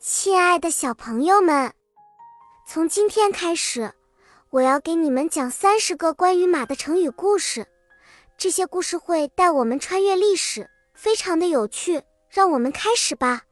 [0.00, 1.72] 亲爱的小朋友们，
[2.64, 3.92] 从今天开始，
[4.50, 7.66] 我要给你们讲三十个关于马的成语故事。
[8.36, 12.00] 这些故事会带我们穿越历史，非常的有趣。
[12.30, 13.42] 让我们开始吧。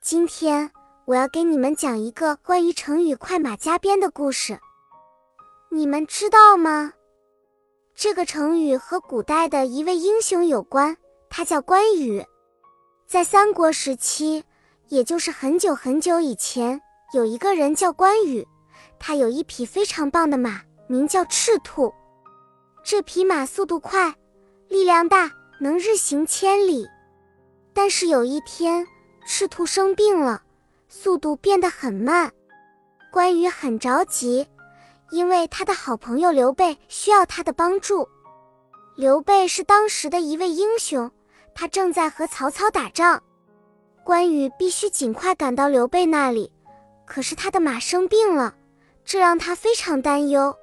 [0.00, 0.70] 今天
[1.04, 4.60] 我要给你们讲一个关于成语“快马加鞭”的故事。
[5.68, 6.92] 你们知道吗？
[7.96, 10.96] 这个成语和古代的一位英雄有关，
[11.28, 12.24] 他叫关羽。
[13.08, 14.44] 在三国时期。
[14.90, 16.82] 也就是很久很久以前，
[17.14, 18.44] 有一个人叫关羽，
[18.98, 21.94] 他有一匹非常棒的马，名叫赤兔。
[22.84, 24.12] 这匹马速度快，
[24.68, 25.30] 力量大，
[25.60, 26.88] 能日行千里。
[27.72, 28.84] 但是有一天，
[29.24, 30.42] 赤兔生病了，
[30.88, 32.32] 速度变得很慢。
[33.12, 34.44] 关羽很着急，
[35.12, 38.08] 因为他的好朋友刘备需要他的帮助。
[38.96, 41.08] 刘备是当时的一位英雄，
[41.54, 43.22] 他正在和曹操打仗。
[44.04, 46.52] 关羽必须尽快赶到刘备那里，
[47.06, 48.54] 可是他的马生病了，
[49.04, 50.56] 这让他非常担忧。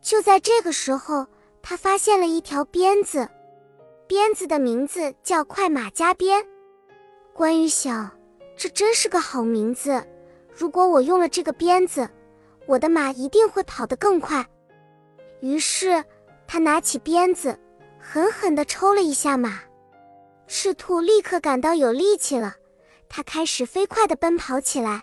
[0.00, 1.26] 就在这个时候，
[1.60, 3.28] 他发现了一条鞭子，
[4.06, 6.44] 鞭子的名字叫“快马加鞭”。
[7.34, 8.10] 关羽想，
[8.56, 10.02] 这真是个好名字。
[10.54, 12.08] 如果我用了这个鞭子，
[12.66, 14.46] 我的马一定会跑得更快。
[15.40, 16.04] 于是，
[16.46, 17.58] 他拿起鞭子，
[17.98, 19.60] 狠狠地抽了一下马。
[20.46, 22.54] 赤兔立刻感到有力气了，
[23.14, 25.02] 他开始飞快地奔跑起来。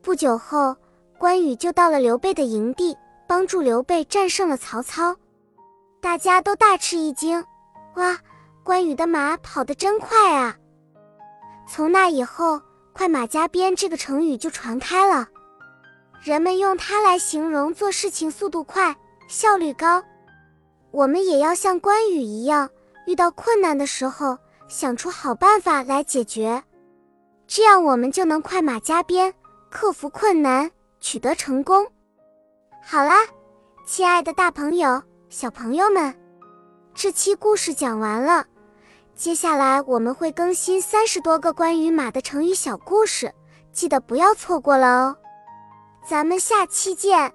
[0.00, 0.74] 不久后，
[1.18, 2.96] 关羽就到了刘备的营地，
[3.28, 5.14] 帮助刘备战胜了曹操。
[6.00, 7.44] 大家都大吃一惊
[7.96, 8.18] ：“哇，
[8.64, 10.56] 关羽的马跑得真快啊！”
[11.68, 12.58] 从那以后
[12.94, 15.28] ，“快马加鞭”这个成语就传开了，
[16.22, 18.96] 人们用它来形容做事情速度快、
[19.28, 20.02] 效率高。
[20.90, 22.70] 我们也要像关羽一样。
[23.06, 26.62] 遇到困难的时候，想出好办法来解决，
[27.54, 29.34] 这样我们就能快马加鞭，
[29.70, 31.86] 克服困难，取得成功。
[32.82, 33.26] 好啦，
[33.84, 36.18] 亲爱的大朋友、小朋友们，
[36.94, 38.46] 这期故事讲完了，
[39.14, 43.30] 接下来我们会更新三十多个关于马的成语小故事，
[43.70, 45.18] 记得不要错过了哦。
[46.08, 47.34] 咱们下期见。